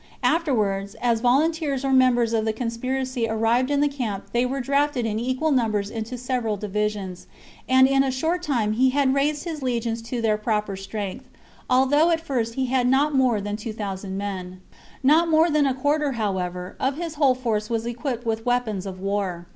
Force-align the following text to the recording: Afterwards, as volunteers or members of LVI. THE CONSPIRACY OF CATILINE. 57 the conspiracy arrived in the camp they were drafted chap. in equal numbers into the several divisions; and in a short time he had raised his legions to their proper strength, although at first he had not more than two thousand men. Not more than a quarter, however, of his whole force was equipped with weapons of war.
Afterwards, 0.23 0.95
as 0.99 1.19
volunteers 1.21 1.85
or 1.85 1.93
members 1.93 2.33
of 2.33 2.41
LVI. 2.41 2.45
THE 2.45 2.53
CONSPIRACY 2.53 3.25
OF 3.27 3.37
CATILINE. 3.39 3.67
57 3.67 3.81
the 3.81 3.87
conspiracy 3.87 4.01
arrived 4.01 4.29
in 4.31 4.31
the 4.31 4.31
camp 4.33 4.33
they 4.33 4.45
were 4.47 4.59
drafted 4.59 5.05
chap. 5.05 5.11
in 5.11 5.19
equal 5.19 5.51
numbers 5.51 5.89
into 5.91 6.09
the 6.09 6.17
several 6.17 6.57
divisions; 6.57 7.27
and 7.69 7.87
in 7.87 8.03
a 8.03 8.09
short 8.09 8.41
time 8.41 8.73
he 8.73 8.89
had 8.89 9.13
raised 9.13 9.43
his 9.43 9.61
legions 9.61 10.01
to 10.01 10.19
their 10.19 10.39
proper 10.39 10.75
strength, 10.75 11.27
although 11.69 12.09
at 12.09 12.19
first 12.19 12.55
he 12.55 12.65
had 12.65 12.87
not 12.87 13.13
more 13.13 13.39
than 13.39 13.55
two 13.55 13.73
thousand 13.73 14.17
men. 14.17 14.59
Not 15.03 15.27
more 15.29 15.51
than 15.51 15.67
a 15.67 15.75
quarter, 15.75 16.13
however, 16.13 16.75
of 16.79 16.95
his 16.97 17.13
whole 17.21 17.35
force 17.35 17.69
was 17.69 17.85
equipped 17.85 18.25
with 18.25 18.43
weapons 18.43 18.87
of 18.87 18.99
war. 18.99 19.45